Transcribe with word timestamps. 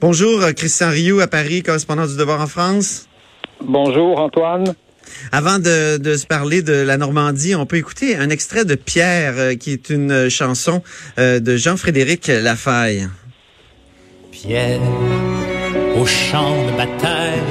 Bonjour, 0.00 0.42
euh, 0.42 0.52
Christian 0.52 0.90
Rioux 0.90 1.18
à 1.18 1.26
Paris, 1.26 1.64
correspondant 1.64 2.06
du 2.06 2.16
Devoir 2.16 2.40
en 2.40 2.46
France. 2.46 3.08
Bonjour, 3.60 4.20
Antoine. 4.20 4.74
Avant 5.32 5.58
de, 5.58 6.14
se 6.16 6.24
parler 6.24 6.62
de 6.62 6.72
la 6.72 6.96
Normandie, 6.98 7.56
on 7.56 7.66
peut 7.66 7.78
écouter 7.78 8.14
un 8.14 8.30
extrait 8.30 8.64
de 8.64 8.76
Pierre, 8.76 9.34
euh, 9.36 9.54
qui 9.56 9.72
est 9.72 9.90
une 9.90 10.28
chanson 10.28 10.82
euh, 11.18 11.40
de 11.40 11.56
Jean-Frédéric 11.56 12.28
Lafaille. 12.28 13.08
Pierre, 14.30 14.78
au 15.96 16.06
champ 16.06 16.54
de 16.66 16.76
bataille, 16.76 17.42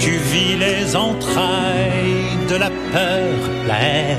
tu 0.00 0.10
vis 0.10 0.56
les 0.56 0.96
entrailles 0.96 2.48
de 2.48 2.56
la 2.56 2.70
peur, 2.90 3.50
la 3.68 3.80
haine, 3.80 4.18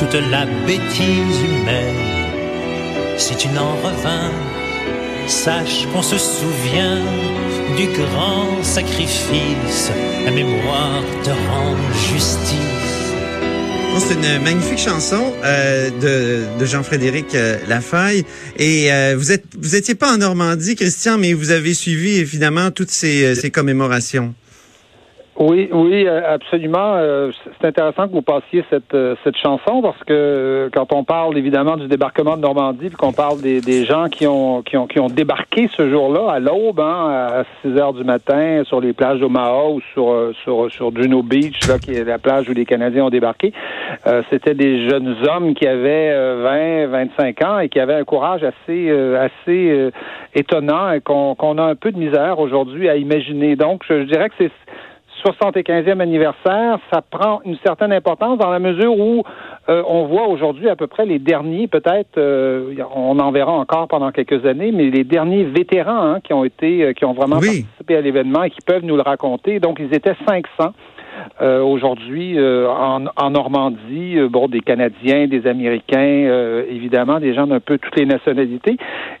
toute 0.00 0.14
la 0.14 0.46
bêtise 0.66 1.42
humaine. 1.44 3.16
Si 3.16 3.36
tu 3.36 3.46
n'en 3.50 3.76
revins, 3.76 4.32
sache 5.28 5.86
qu'on 5.92 6.02
se 6.02 6.16
souvient 6.16 7.00
du 7.76 7.86
grand 7.86 8.62
sacrifice, 8.62 9.90
la 10.24 10.30
mémoire 10.30 11.02
te 11.22 11.30
rend 11.30 11.76
justice. 12.10 12.88
C'est 14.00 14.14
une 14.14 14.42
magnifique 14.44 14.78
chanson 14.78 15.34
euh, 15.44 15.90
de, 16.58 16.64
Jean-Frédéric 16.64 17.34
euh, 17.34 17.58
Lafaille. 17.66 18.24
Et 18.56 18.92
euh, 18.92 19.16
vous 19.18 19.32
êtes 19.32 19.44
vous 19.60 19.94
pas 19.96 20.14
en 20.14 20.18
Normandie, 20.18 20.76
Christian, 20.76 21.18
mais 21.18 21.32
vous 21.32 21.50
avez 21.50 21.74
suivi 21.74 22.16
évidemment 22.18 22.70
toutes 22.70 22.90
ces 22.90 23.50
commémorations. 23.52 24.34
Oui, 25.40 25.68
oui, 25.70 26.04
euh, 26.04 26.34
absolument. 26.34 26.94
Euh, 26.96 27.30
c'est 27.60 27.68
intéressant 27.68 28.08
que 28.08 28.12
vous 28.12 28.22
passiez 28.22 28.64
cette, 28.70 28.92
euh, 28.92 29.14
cette 29.22 29.36
chanson 29.36 29.80
parce 29.82 30.02
que 30.02 30.68
quand 30.74 30.92
on 30.92 31.04
parle 31.04 31.38
évidemment 31.38 31.76
du 31.76 31.86
débarquement 31.86 32.36
de 32.36 32.42
Normandie, 32.42 32.90
qu'on 32.90 33.12
parle 33.12 33.40
des, 33.40 33.60
des 33.60 33.84
gens 33.84 34.08
qui 34.08 34.26
ont, 34.26 34.62
qui 34.62 34.76
ont 34.76 34.88
qui 34.88 34.98
ont 34.98 35.06
débarqué 35.06 35.68
ce 35.76 35.88
jour-là 35.88 36.32
à 36.32 36.40
l'aube, 36.40 36.80
hein, 36.80 37.28
à 37.30 37.44
6 37.62 37.78
heures 37.78 37.92
du 37.92 38.02
matin, 38.02 38.64
sur 38.64 38.80
les 38.80 38.92
plages 38.92 39.20
d'Omaha 39.20 39.68
ou 39.68 39.80
sur 39.92 40.32
sur 40.42 40.72
sur 40.72 40.90
Juno 40.96 41.22
Beach, 41.22 41.68
là, 41.68 41.78
qui 41.78 41.92
est 41.92 42.02
la 42.02 42.18
plage 42.18 42.48
où 42.48 42.52
les 42.52 42.64
Canadiens 42.64 43.04
ont 43.04 43.10
débarqué, 43.10 43.52
c'était 44.30 44.54
des 44.54 44.88
jeunes 44.88 45.14
hommes 45.28 45.54
qui 45.54 45.68
avaient 45.68 46.16
20, 46.42 46.86
25 46.88 47.42
ans 47.44 47.58
et 47.60 47.68
qui 47.68 47.78
avaient 47.78 47.94
un 47.94 48.04
courage 48.04 48.42
assez 48.42 48.90
assez 49.16 49.90
étonnant 50.34 50.90
et 50.90 51.00
qu'on 51.00 51.36
qu'on 51.36 51.58
a 51.58 51.62
un 51.62 51.76
peu 51.76 51.92
de 51.92 51.98
misère 51.98 52.40
aujourd'hui 52.40 52.88
à 52.88 52.96
imaginer. 52.96 53.54
Donc, 53.54 53.84
je 53.88 54.02
dirais 54.02 54.30
que 54.30 54.34
c'est 54.38 54.50
75e 55.24 56.00
anniversaire, 56.00 56.78
ça 56.92 57.02
prend 57.02 57.40
une 57.44 57.56
certaine 57.64 57.92
importance 57.92 58.38
dans 58.38 58.50
la 58.50 58.58
mesure 58.58 58.98
où 58.98 59.22
euh, 59.68 59.82
on 59.86 60.06
voit 60.06 60.28
aujourd'hui 60.28 60.68
à 60.68 60.76
peu 60.76 60.86
près 60.86 61.06
les 61.06 61.18
derniers, 61.18 61.66
peut-être, 61.66 62.18
euh, 62.18 62.74
on 62.94 63.18
en 63.18 63.30
verra 63.30 63.52
encore 63.52 63.88
pendant 63.88 64.10
quelques 64.12 64.44
années, 64.46 64.72
mais 64.72 64.90
les 64.90 65.04
derniers 65.04 65.44
vétérans 65.44 66.02
hein, 66.02 66.20
qui 66.20 66.32
ont 66.32 66.44
été, 66.44 66.84
euh, 66.84 66.92
qui 66.92 67.04
ont 67.04 67.12
vraiment 67.12 67.36
participé 67.36 67.96
à 67.96 68.00
l'événement 68.00 68.44
et 68.44 68.50
qui 68.50 68.60
peuvent 68.64 68.84
nous 68.84 68.96
le 68.96 69.02
raconter. 69.02 69.60
Donc, 69.60 69.78
ils 69.80 69.94
étaient 69.94 70.16
500. 70.26 70.72
Euh, 71.40 71.60
aujourd'hui 71.60 72.38
euh, 72.38 72.68
en, 72.68 73.04
en, 73.16 73.30
Normandie, 73.30 74.18
euh, 74.18 74.28
bon, 74.28 74.48
des 74.48 74.60
Canadiens, 74.60 75.28
des 75.28 75.46
Américains, 75.46 76.64
évidemment, 76.68 77.20
des 77.20 77.34
gens 77.34 77.46
d'un 77.46 77.60
peu 77.60 77.78
toutes 77.78 77.96
les 77.96 78.06
nationalités. 78.06 78.76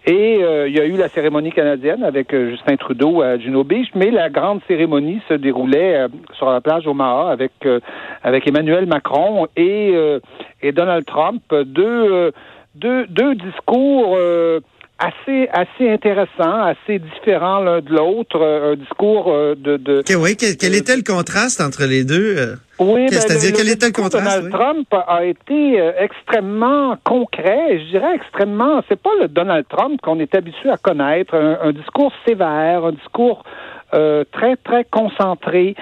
Et 0.06 0.40
il 0.40 0.76
y 0.76 0.80
a 0.80 0.84
eu 0.84 0.96
la 0.96 1.08
cérémonie 1.08 1.52
canadienne 1.52 2.02
avec 2.02 2.34
Justin 2.34 2.76
Trudeau 2.76 3.22
à 3.22 3.38
Juno 3.38 3.64
Beach, 3.64 3.88
mais 3.94 4.10
la 4.10 4.30
grande 4.30 4.60
cérémonie 4.66 5.20
se 5.28 5.34
déroulait 5.34 6.06
sur 6.32 6.50
la 6.50 6.60
plage 6.60 6.86
Omaha 6.86 7.30
avec 7.30 7.52
avec 8.22 8.46
Emmanuel 8.46 8.86
Macron 8.86 9.46
et, 9.56 9.94
et 10.62 10.72
Donald 10.72 11.04
Trump, 11.04 11.42
deux 11.50 12.32
deux, 12.74 13.06
deux 13.06 13.34
discours 13.34 14.16
assez 14.98 15.48
assez 15.52 15.90
intéressant, 15.90 16.64
assez 16.64 16.98
différent 16.98 17.60
l'un 17.60 17.80
de 17.80 17.90
l'autre, 17.90 18.40
euh, 18.40 18.72
un 18.72 18.76
discours 18.76 19.32
euh, 19.32 19.54
de, 19.54 19.76
de 19.76 20.02
oui, 20.16 20.36
quel, 20.36 20.74
était 20.74 20.96
le 20.96 21.02
contraste 21.02 21.60
entre 21.60 21.84
les 21.84 22.04
deux 22.04 22.36
euh? 22.36 22.56
Oui, 22.80 23.06
ben, 23.08 23.12
c'est-à-dire 23.12 23.52
quel 23.56 23.68
était 23.68 23.86
le 23.86 23.92
contraste 23.92 24.24
Donald 24.24 24.50
Trump 24.52 24.86
a 24.92 25.24
été 25.24 25.82
extrêmement 25.98 26.96
concret, 27.04 27.80
je 27.80 27.90
dirais 27.90 28.14
extrêmement. 28.14 28.82
C'est 28.88 29.00
pas 29.00 29.10
le 29.20 29.26
Donald 29.28 29.66
Trump 29.68 30.00
qu'on 30.00 30.20
est 30.20 30.32
habitué 30.34 30.70
à 30.70 30.76
connaître, 30.76 31.34
un, 31.34 31.72
discours 31.72 32.12
sévère, 32.26 32.84
un 32.84 32.92
discours 32.92 33.42
très 33.90 34.56
très 34.56 34.84
concentré, 34.84 35.74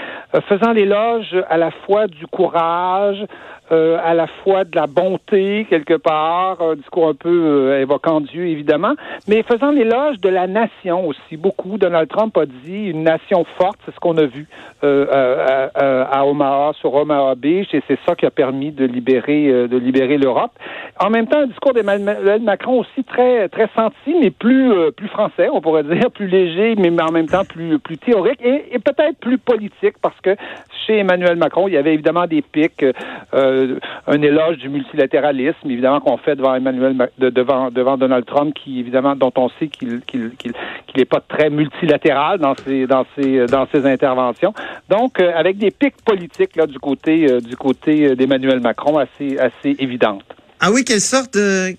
faisant 0.49 0.73
l'éloge 0.73 1.37
à 1.49 1.57
la 1.57 1.71
fois 1.71 2.07
du 2.07 2.27
courage, 2.27 3.27
euh, 3.73 3.99
à 4.05 4.15
la 4.15 4.29
fois 4.29 4.63
de 4.63 4.77
la 4.77 4.87
bonté 4.87 5.67
quelque 5.69 5.95
part, 5.95 6.63
un 6.63 6.77
discours 6.77 7.09
un 7.09 7.15
peu 7.15 7.29
euh, 7.29 7.81
évoquant 7.81 8.21
Dieu 8.21 8.47
évidemment, 8.47 8.95
mais 9.27 9.43
faisant 9.43 9.73
l'éloge 9.73 10.21
de 10.21 10.29
la 10.29 10.47
nation 10.47 11.09
aussi. 11.09 11.37
Beaucoup. 11.37 11.77
Donald 11.77 12.09
Trump 12.09 12.37
a 12.39 12.47
dit 12.47 12.91
une 12.91 13.03
nation 13.03 13.45
forte, 13.59 13.81
c'est 13.85 13.93
ce 13.93 13.99
qu'on 13.99 14.19
a 14.19 14.27
vu 14.27 14.47
euh, 14.85 15.69
à, 15.75 16.25
Omaha, 16.25 16.75
sur 16.75 16.95
Omaha 16.95 17.35
Beach, 17.35 17.75
et 17.75 17.83
c'est 17.89 17.99
ça 18.07 18.15
qui 18.15 18.25
a 18.25 18.31
permis 18.31 18.71
de 18.71 18.85
libérer 18.85 19.67
de 19.67 19.77
libérer 19.77 20.17
l'Europe. 20.17 20.53
En 21.01 21.11
même 21.11 21.27
temps, 21.27 21.41
un 21.41 21.47
discours 21.47 21.73
d'Emmanuel 21.73 22.43
Macron 22.43 22.81
aussi 22.81 23.03
très 23.03 23.49
très 23.49 23.69
senti, 23.75 24.15
mais 24.21 24.31
plus 24.31 24.93
plus 24.93 25.09
français, 25.09 25.49
on 25.53 25.61
pourrait 25.61 25.83
dire, 25.83 26.11
plus 26.15 26.29
léger, 26.29 26.77
mais 26.77 26.93
en 27.03 27.11
même 27.11 27.27
temps 27.27 27.45
plus 27.45 27.81
plus 27.81 27.96
théorique 27.97 28.41
et, 28.43 28.79
peut-être 28.79 29.19
plus 29.19 29.39
politique, 29.39 29.95
parce 30.01 30.19
que 30.21 30.37
chez 30.87 30.99
Emmanuel 30.99 31.37
Macron, 31.37 31.67
il 31.67 31.75
y 31.75 31.77
avait 31.77 31.95
évidemment 31.95 32.27
des 32.27 32.43
pics. 32.43 32.83
Euh, 32.83 32.93
euh, 33.35 33.79
un 34.07 34.23
éloge 34.23 34.59
du 34.59 34.69
multilatéralisme, 34.69 35.69
évidemment 35.69 36.01
qu'on 36.01 36.17
fait 36.17 36.37
devant 36.37 36.55
Emmanuel 36.55 37.11
devant 37.19 37.71
devant 37.71 37.97
Donald 37.97 38.25
Trump, 38.25 38.55
qui 38.55 38.79
évidemment 38.79 39.17
dont 39.17 39.33
on 39.37 39.49
sait 39.59 39.69
qu'il 39.69 40.01
qu'il 40.03 40.31
qu'il 40.37 40.53
n'est 40.97 41.05
pas 41.05 41.21
très 41.21 41.51
multilatéral 41.51 42.39
dans 42.39 42.55
ses 42.55 42.87
dans 42.87 43.05
ses 43.17 43.47
dans 43.47 43.67
ses 43.73 43.85
interventions. 43.87 44.55
Donc 44.89 45.21
euh, 45.21 45.33
avec 45.35 45.59
des 45.59 45.71
pics 45.71 45.97
politiques 46.05 46.57
là 46.57 46.67
du 46.67 46.79
côté 46.79 47.27
côté 47.59 48.15
d'Emmanuel 48.15 48.61
Macron 48.61 48.99
assez 48.99 49.39
assez. 49.39 49.77
Ah 50.61 50.71
oui, 50.73 50.85
quelle 50.85 51.01
sorte 51.01 51.35
de 51.35 51.75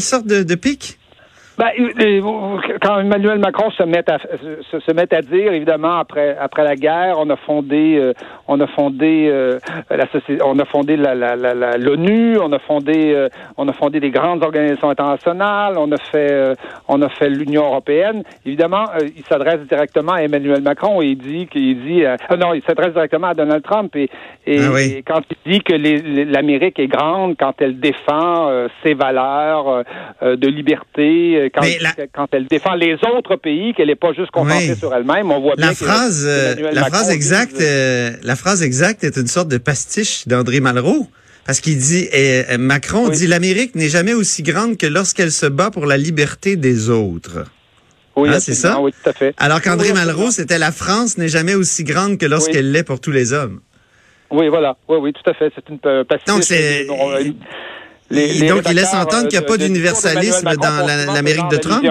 sorte 0.00 0.26
de, 0.26 0.42
de 0.42 0.54
pics 0.54 0.98
ben, 1.58 1.70
quand 2.80 3.00
Emmanuel 3.00 3.40
Macron 3.40 3.70
se 3.72 3.82
met 3.82 4.08
à 4.08 4.18
se, 4.18 4.78
se, 4.78 4.92
met 4.92 5.12
à 5.12 5.22
dire, 5.22 5.52
évidemment, 5.52 5.96
après 5.96 6.36
après 6.38 6.62
la 6.62 6.76
guerre, 6.76 7.16
on 7.18 7.28
a 7.30 7.36
fondé 7.36 7.96
euh, 7.98 8.12
on 8.46 8.60
a 8.60 8.68
fondé 8.68 9.28
euh, 9.28 9.58
la 9.90 10.04
on 10.44 10.56
a 10.60 10.64
fondé 10.64 10.96
la, 10.96 11.16
la, 11.16 11.34
la, 11.34 11.76
l'ONU, 11.76 12.38
on 12.38 12.52
a 12.52 12.60
fondé 12.60 13.12
euh, 13.12 13.28
on 13.56 13.66
a 13.66 13.72
fondé 13.72 13.98
des 13.98 14.10
grandes 14.10 14.44
organisations 14.44 14.88
internationales, 14.88 15.74
on 15.78 15.90
a 15.90 15.96
fait 15.96 16.54
on 16.86 17.02
a 17.02 17.08
fait 17.08 17.28
l'Union 17.28 17.64
européenne. 17.64 18.22
Évidemment, 18.46 18.84
il 19.16 19.24
s'adresse 19.24 19.60
directement 19.68 20.12
à 20.12 20.22
Emmanuel 20.22 20.62
Macron 20.62 21.02
et 21.02 21.06
il 21.06 21.18
dit 21.18 21.48
qu'il 21.48 21.82
dit 21.82 22.04
non, 22.38 22.54
il 22.54 22.62
s'adresse 22.62 22.92
directement 22.92 23.28
à 23.28 23.34
Donald 23.34 23.64
Trump 23.64 23.96
et, 23.96 24.08
et, 24.46 24.60
ah 24.60 25.02
quand 25.04 25.22
il 25.44 25.52
dit 25.54 25.60
que 25.60 25.74
l'Amérique 25.74 26.78
est 26.78 26.86
grande 26.86 27.34
quand 27.36 27.60
elle 27.60 27.80
défend 27.80 28.48
ses 28.84 28.94
valeurs 28.94 29.82
de 30.22 30.48
liberté 30.48 31.47
quand, 31.50 32.26
elle 32.32 32.46
défend 32.46 32.74
les 32.74 32.94
autres 33.16 33.36
pays, 33.36 33.74
qu'elle 33.74 33.88
n'est 33.88 33.96
pas 33.96 34.12
juste 34.12 34.30
concentrée 34.30 34.74
sur 34.74 34.94
elle-même, 34.94 35.30
on 35.30 35.40
voit 35.40 35.54
la 35.56 35.74
phrase, 35.74 36.24
euh, 36.26 36.54
la 36.72 36.84
phrase 36.84 37.10
exacte, 37.10 37.60
euh, 37.60 38.10
la 38.22 38.36
phrase 38.36 38.62
exacte 38.62 39.04
est 39.04 39.16
une 39.16 39.26
sorte 39.26 39.48
de 39.48 39.58
pastiche 39.58 40.26
d'André 40.26 40.60
Malraux. 40.60 41.06
Parce 41.46 41.60
qu'il 41.60 41.78
dit, 41.78 42.08
euh, 42.14 42.58
Macron 42.58 43.08
dit, 43.08 43.26
l'Amérique 43.26 43.74
n'est 43.74 43.88
jamais 43.88 44.12
aussi 44.12 44.42
grande 44.42 44.76
que 44.76 44.86
lorsqu'elle 44.86 45.32
se 45.32 45.46
bat 45.46 45.70
pour 45.70 45.86
la 45.86 45.96
liberté 45.96 46.56
des 46.56 46.90
autres. 46.90 47.46
Oui, 48.16 48.28
hein, 48.28 48.38
c'est 48.38 48.54
ça? 48.54 48.78
Oui, 48.80 48.92
tout 48.92 49.08
à 49.08 49.14
fait. 49.14 49.34
Alors 49.38 49.62
qu'André 49.62 49.94
Malraux, 49.94 50.30
c'était 50.30 50.58
la 50.58 50.72
France 50.72 51.16
n'est 51.16 51.28
jamais 51.28 51.54
aussi 51.54 51.84
grande 51.84 52.18
que 52.18 52.26
lorsqu'elle 52.26 52.70
l'est 52.70 52.82
pour 52.82 53.00
tous 53.00 53.12
les 53.12 53.32
hommes. 53.32 53.60
Oui, 54.30 54.48
voilà. 54.48 54.76
Oui, 54.88 54.98
oui, 55.00 55.12
tout 55.14 55.30
à 55.30 55.32
fait. 55.32 55.50
C'est 55.54 55.66
une 55.70 55.78
pastiche. 56.04 56.26
Donc, 56.26 56.44
c'est 56.44 56.86
donc, 58.10 58.62
il 58.68 58.74
laisse 58.74 58.94
entendre 58.94 59.28
qu'il 59.28 59.38
n'y 59.38 59.44
a 59.44 59.48
pas 59.48 59.56
d'universalisme 59.56 60.54
dans 60.56 61.14
l'Amérique 61.14 61.48
de 61.50 61.56
Trump? 61.56 61.84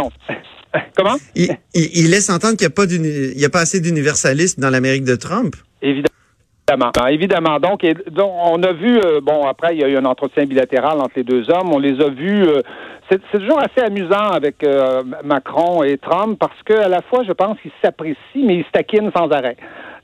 Comment? 0.96 1.16
Il, 1.36 2.10
laisse 2.10 2.30
entendre 2.30 2.58
qu'il 2.58 2.68
n'y 2.68 3.46
a, 3.46 3.50
pas 3.50 3.60
assez 3.60 3.80
d'universalisme 3.80 4.62
dans 4.62 4.70
l'Amérique 4.70 5.06
de 5.06 5.16
Trump? 5.16 5.56
Évidemment. 5.82 6.92
Évidemment. 7.10 7.60
Donc, 7.60 7.86
on 8.18 8.62
a 8.64 8.74
vu, 8.74 9.00
euh, 9.00 9.22
bon, 9.22 9.46
après, 9.46 9.76
il 9.76 9.82
y 9.82 9.84
a 9.86 9.88
eu 9.88 9.96
un 9.96 10.06
entretien 10.06 10.46
bilatéral 10.46 11.00
entre 11.00 11.14
les 11.16 11.24
deux 11.24 11.50
hommes. 11.50 11.72
On 11.72 11.80
les 11.80 12.02
a 12.02 12.10
vus. 12.10 12.44
Euh, 12.44 12.62
c'est 13.10 13.22
toujours 13.32 13.60
assez 13.60 13.86
amusant 13.86 14.32
avec 14.34 14.64
euh, 14.64 15.02
Macron 15.24 15.84
et 15.84 15.98
Trump 15.98 16.38
parce 16.38 16.62
qu'à 16.66 16.90
la 16.90 17.02
fois, 17.02 17.24
je 17.26 17.32
pense 17.32 17.58
qu'ils 17.62 17.72
s'apprécient, 17.82 18.18
mais 18.36 18.56
ils 18.56 18.66
se 18.66 18.72
taquinent 18.72 19.12
sans 19.16 19.30
arrêt. 19.30 19.56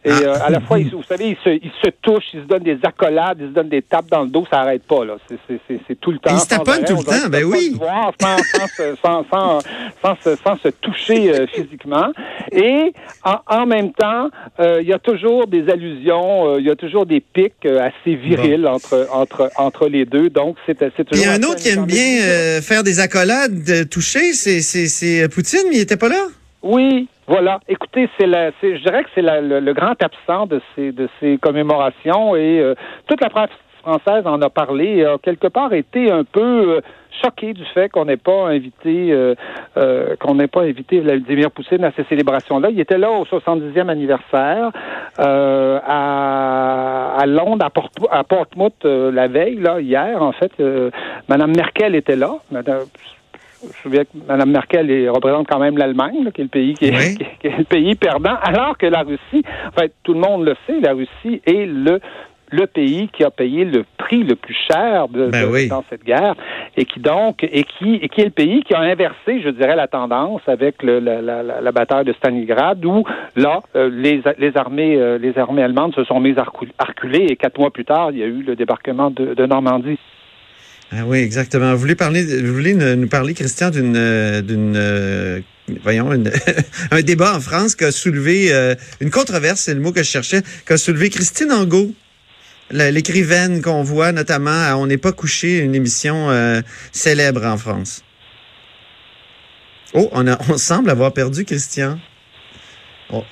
Et 0.06 0.12
ah. 0.12 0.20
euh, 0.22 0.36
à 0.46 0.50
la 0.50 0.60
fois, 0.60 0.78
vous 0.80 1.04
savez, 1.04 1.30
ils 1.30 1.38
se, 1.44 1.50
ils 1.50 1.72
se 1.84 1.90
touchent, 2.02 2.34
ils 2.34 2.42
se 2.42 2.46
donnent 2.48 2.64
des 2.64 2.78
accolades, 2.84 3.38
ils 3.40 3.48
se 3.48 3.54
donnent 3.54 3.70
des 3.70 3.82
tapes 3.82 4.10
dans 4.10 4.24
le 4.24 4.30
dos, 4.30 4.46
ça 4.50 4.58
n'arrête 4.58 4.84
pas. 4.84 5.06
là. 5.06 5.16
C'est 5.88 6.00
tout 6.00 6.12
le 6.12 6.20
temps. 6.20 6.34
Ils 6.34 6.40
se 6.40 6.48
taponnent 6.48 6.84
tout 6.84 6.98
le 6.98 7.04
temps, 7.04 7.30
ben 7.30 7.44
oui. 7.46 7.78
sans, 9.02 10.58
se 10.58 10.70
toucher 10.70 11.34
euh, 11.34 11.48
physiquement. 11.48 12.12
Et 12.52 12.94
en, 13.24 13.38
en 13.48 13.66
même 13.66 13.94
temps, 13.94 14.30
euh, 14.60 14.80
il 14.82 14.88
y 14.88 14.94
a 14.94 15.00
toujours 15.00 15.48
des 15.48 15.70
allusions, 15.70 16.58
il 16.58 16.66
y 16.66 16.70
a 16.70 16.76
toujours 16.76 17.06
des 17.06 17.22
pics 17.22 17.66
assez 17.66 18.16
virils 18.16 18.68
entre, 18.68 19.08
entre, 19.12 19.50
entre 19.58 19.88
les 19.88 20.06
deux. 20.06 20.30
Donc, 20.30 20.58
c'est 20.66 20.78
toujours... 20.78 21.06
Il 21.14 21.22
y 21.22 21.26
a 21.26 21.34
un 21.34 21.44
autre 21.44 21.62
qui 21.62 21.70
aime 21.70 21.86
bien 21.86 22.62
faire 22.62 22.84
des 22.84 23.00
accolades, 23.00 23.90
toucher, 23.90 24.34
c'est 24.34 25.30
Poutine, 25.30 25.64
mais 25.70 25.76
il 25.76 25.80
n'était 25.80 25.98
pas 25.98 26.10
là? 26.10 26.28
Oui, 26.62 27.08
Voilà. 27.28 27.60
Écoutez, 27.70 28.10
c'est 28.20 28.28
la, 28.28 28.52
je 28.62 28.84
dirais 28.84 29.04
que 29.04 29.10
c'est 29.16 29.22
le, 29.22 29.74
grand 29.74 29.96
absent 30.04 30.46
de 30.46 30.62
ces 30.76 30.92
de 30.92 31.08
ces 31.20 31.38
commémorations 31.38 32.36
et 32.36 32.60
euh, 32.60 32.76
toute 33.08 33.22
la 33.22 33.30
presse 33.30 33.50
française 33.82 34.26
en 34.26 34.42
a 34.42 34.50
parlé 34.50 34.98
et 34.98 35.06
a 35.06 35.18
quelque 35.18 35.48
part 35.48 35.74
été 35.74 36.12
un 36.12 36.26
peu 36.26 36.42
euh, 36.42 36.82
choqué 37.24 37.54
du 37.54 37.64
fait 37.74 37.90
qu'on 37.90 38.06
n'ait 38.06 38.18
pas 38.18 38.48
invité 38.48 39.12
euh, 39.12 39.36
qu'on 40.20 40.36
n'ait 40.36 40.48
pas 40.48 40.64
invité 40.64 41.00
Vladimir 41.00 41.50
Poutine 41.52 41.86
à 41.86 41.92
ces 41.94 42.04
célébrations-là. 42.06 42.70
Il 42.72 42.80
était 42.80 42.98
là 42.98 43.10
au 43.10 43.24
70e 43.24 43.88
anniversaire 43.88 44.72
à, 45.18 47.16
à 47.18 47.26
Londres, 47.26 47.66
à, 47.66 47.70
Port, 47.70 47.90
à 48.12 48.26
Portsmouth 48.26 48.84
la 48.84 49.28
veille, 49.28 49.60
là, 49.60 49.80
hier, 49.80 50.22
en 50.22 50.34
fait. 50.34 50.52
Madame 51.30 51.56
Merkel 51.56 51.96
était 51.96 52.16
là. 52.16 52.34
Madame, 52.52 52.80
je 53.64 53.68
me 53.68 53.74
souviens 53.84 54.04
que 54.04 54.18
Mme 54.28 54.52
Merkel 54.52 55.10
représente 55.10 55.48
quand 55.48 55.60
même 55.60 55.78
l'Allemagne, 55.78 56.30
qui 56.34 56.42
est 56.42 56.44
le 56.44 56.50
pays 56.50 56.74
qui 56.76 56.86
est, 56.86 57.58
le 57.58 57.64
pays 57.64 57.96
perdant, 57.96 58.36
alors 58.42 58.78
que 58.78 58.86
la 58.86 59.02
Russie, 59.02 59.44
en 59.68 59.72
fait, 59.72 59.94
tout 60.04 60.14
le 60.14 60.20
monde 60.20 60.46
le 60.46 60.56
sait, 60.68 60.80
la 60.80 60.94
Russie 60.94 61.42
est 61.46 61.66
le 61.66 62.00
le 62.52 62.68
pays 62.68 63.10
qui 63.10 63.24
a 63.24 63.32
payé 63.32 63.66
le 63.66 63.84
prix 63.98 64.24
le 64.24 64.36
plus 64.36 64.56
cher 64.72 65.08
de, 65.08 65.30
ben 65.30 65.68
dans 65.68 65.84
cette 65.90 66.04
guerre 66.04 66.36
et 66.78 66.86
qui 66.86 67.00
donc 67.00 67.44
et 67.44 67.64
qui 67.64 67.96
et 67.96 68.10
qui 68.10 68.22
est 68.22 68.26
le 68.26 68.30
pays 68.30 68.62
qui 68.62 68.76
a 68.76 68.80
inversé, 68.80 69.42
je 69.42 69.50
dirais, 69.50 69.76
la 69.76 69.88
tendance 69.88 70.42
avec 70.46 70.84
le, 70.84 71.00
la, 71.00 71.20
la, 71.22 71.42
la, 71.42 71.72
bataille 71.72 72.06
de 72.06 72.14
Stalingrad 72.14 72.86
où 72.86 73.04
là 73.36 73.62
euh, 73.76 73.90
les, 73.92 74.22
les 74.38 74.56
armées 74.56 74.98
euh, 74.98 75.18
les 75.18 75.36
armées 75.40 75.64
allemandes 75.64 75.96
se 75.96 76.04
sont 76.04 76.20
mises 76.20 76.38
à 76.38 76.44
reculer 76.86 77.26
et 77.28 77.36
quatre 77.36 77.58
mois 77.58 77.72
plus 77.72 77.86
tard 77.86 78.12
il 78.12 78.20
y 78.20 78.24
a 78.24 78.28
eu 78.28 78.44
le 78.44 78.56
débarquement 78.56 79.10
de, 79.10 79.34
de 79.34 79.46
Normandie. 79.48 79.98
Ah 80.96 81.06
oui, 81.08 81.20
exactement. 81.20 81.74
Vous 81.74 81.80
voulez 81.80 81.96
parler, 81.96 82.24
vous 82.24 82.54
voulez 82.54 82.76
nous 82.76 83.08
parler, 83.08 83.34
Christian, 83.34 83.72
d'une, 83.72 83.94
d'une, 84.42 84.76
euh, 84.76 85.42
voyons, 85.82 86.12
un 86.92 87.02
débat 87.02 87.36
en 87.36 87.40
France 87.40 87.74
qui 87.74 87.84
a 87.84 87.92
soulevé 87.92 88.54
euh, 88.54 88.76
une 89.00 89.10
controverse, 89.10 89.62
c'est 89.62 89.74
le 89.74 89.80
mot 89.80 89.92
que 89.92 90.04
je 90.04 90.10
cherchais, 90.10 90.44
qui 90.68 90.74
a 90.74 90.78
soulevé 90.78 91.10
Christine 91.10 91.52
Angot, 91.52 91.92
l'écrivaine 92.70 93.64
qu'on 93.64 93.82
voit 93.82 94.12
notamment 94.12 94.52
à 94.52 94.76
On 94.76 94.86
n'est 94.86 95.00
pas 95.00 95.12
couché, 95.12 95.60
une 95.60 95.74
émission 95.74 96.30
euh, 96.30 96.62
célèbre 96.92 97.44
en 97.44 97.58
France. 97.58 98.04
Oh, 99.96 100.10
on, 100.12 100.28
a, 100.28 100.38
on 100.50 100.60
semble 100.60 100.92
avoir 100.92 101.12
perdu 101.12 101.44
Christian. 101.44 102.00
Oh. 103.10 103.24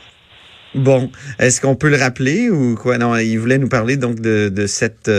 Bon, 0.73 1.11
est-ce 1.37 1.59
qu'on 1.59 1.75
peut 1.75 1.89
le 1.89 1.97
rappeler 1.97 2.49
ou 2.49 2.75
quoi? 2.75 2.97
Non, 2.97 3.17
il 3.17 3.37
voulait 3.37 3.57
nous 3.57 3.67
parler 3.67 3.97
donc 3.97 4.21
de, 4.21 4.49
de 4.49 4.67
cette 4.67 5.09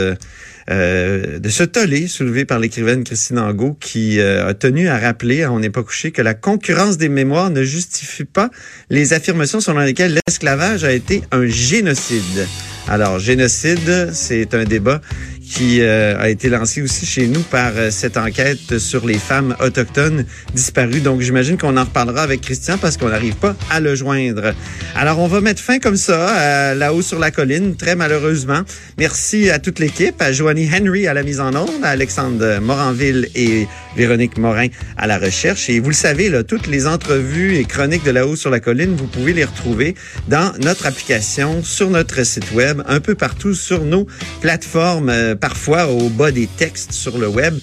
euh, 0.69 1.39
de 1.39 1.49
ce 1.49 1.63
tollé 1.63 2.07
soulevé 2.07 2.45
par 2.45 2.57
l'écrivaine 2.57 3.03
Christine 3.03 3.37
Angot 3.37 3.75
qui 3.81 4.19
euh, 4.19 4.47
a 4.47 4.53
tenu 4.53 4.87
à 4.87 4.97
rappeler, 4.97 5.45
on 5.45 5.59
n'est 5.59 5.69
pas 5.69 5.83
couché, 5.83 6.11
que 6.11 6.21
la 6.21 6.33
concurrence 6.33 6.97
des 6.97 7.09
mémoires 7.09 7.49
ne 7.49 7.63
justifie 7.63 8.23
pas 8.23 8.49
les 8.89 9.11
affirmations 9.11 9.59
selon 9.59 9.79
lesquelles 9.79 10.17
l'esclavage 10.25 10.85
a 10.85 10.93
été 10.93 11.23
un 11.31 11.45
génocide. 11.47 12.47
Alors, 12.87 13.19
génocide, 13.19 14.09
c'est 14.13 14.53
un 14.53 14.63
débat 14.63 15.01
qui 15.53 15.81
euh, 15.81 16.17
a 16.19 16.29
été 16.29 16.49
lancé 16.49 16.81
aussi 16.81 17.05
chez 17.05 17.27
nous 17.27 17.41
par 17.41 17.73
euh, 17.75 17.91
cette 17.91 18.17
enquête 18.17 18.79
sur 18.79 19.05
les 19.05 19.19
femmes 19.19 19.55
autochtones 19.59 20.25
disparues. 20.55 21.01
Donc, 21.01 21.21
j'imagine 21.21 21.57
qu'on 21.57 21.77
en 21.77 21.83
reparlera 21.83 22.23
avec 22.23 22.41
Christian 22.41 22.79
parce 22.79 22.97
qu'on 22.97 23.09
n'arrive 23.09 23.35
pas 23.35 23.55
à 23.69 23.79
le 23.79 23.93
joindre. 23.93 24.53
Alors, 24.95 25.19
on 25.19 25.27
va 25.27 25.41
mettre 25.41 25.61
fin 25.61 25.77
comme 25.77 25.95
ça, 25.95 26.73
là-haut 26.73 27.03
sur 27.03 27.19
la 27.19 27.29
colline, 27.29 27.75
très 27.75 27.95
malheureusement. 27.95 28.61
Merci 28.97 29.51
à 29.51 29.59
toute 29.59 29.77
l'équipe, 29.77 30.19
à 30.21 30.31
Joanie 30.31 30.67
Henry 30.73 31.05
à 31.07 31.13
la 31.13 31.21
mise 31.21 31.39
en 31.39 31.53
onde, 31.55 31.83
à 31.83 31.89
Alexandre 31.89 32.59
Moranville 32.59 33.29
et 33.35 33.67
Véronique 33.95 34.37
Morin 34.37 34.67
à 34.97 35.05
la 35.05 35.19
recherche. 35.19 35.69
Et 35.69 35.79
vous 35.79 35.89
le 35.89 35.95
savez, 35.95 36.29
là, 36.29 36.43
toutes 36.43 36.67
les 36.67 36.87
entrevues 36.87 37.57
et 37.57 37.65
chroniques 37.65 38.03
de 38.03 38.11
là-haut 38.11 38.35
sur 38.35 38.49
la 38.49 38.59
colline, 38.59 38.95
vous 38.95 39.07
pouvez 39.07 39.33
les 39.33 39.45
retrouver 39.45 39.95
dans 40.27 40.51
notre 40.59 40.87
application, 40.87 41.63
sur 41.63 41.89
notre 41.89 42.23
site 42.23 42.51
web, 42.53 42.81
un 42.87 42.99
peu 42.99 43.13
partout 43.13 43.53
sur 43.53 43.83
nos 43.83 44.07
plateformes 44.41 45.09
euh, 45.09 45.35
parfois 45.43 45.87
au 45.87 46.07
bas 46.07 46.31
des 46.31 46.47
textes 46.47 46.93
sur 46.93 47.17
le 47.17 47.27
web. 47.27 47.53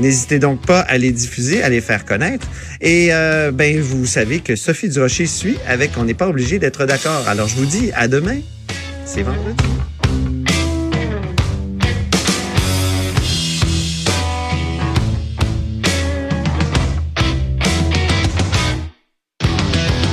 N'hésitez 0.00 0.40
donc 0.40 0.60
pas 0.66 0.80
à 0.80 0.98
les 0.98 1.12
diffuser, 1.12 1.62
à 1.62 1.68
les 1.68 1.80
faire 1.80 2.04
connaître. 2.04 2.48
Et 2.80 3.10
euh, 3.12 3.52
ben 3.52 3.80
vous 3.80 4.06
savez 4.06 4.40
que 4.40 4.56
Sophie 4.56 4.88
Durocher 4.88 5.26
suit 5.26 5.56
avec 5.68 5.92
On 5.98 6.04
n'est 6.04 6.14
pas 6.14 6.26
obligé 6.26 6.58
d'être 6.58 6.84
d'accord. 6.84 7.28
Alors 7.28 7.46
je 7.46 7.54
vous 7.54 7.66
dis 7.66 7.92
à 7.94 8.08
demain. 8.08 8.40
C'est 9.04 9.22
vendredi. 9.22 9.54